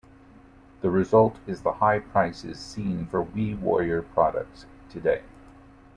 [0.81, 5.21] The result is the high prices seen for Wee Warrior products today.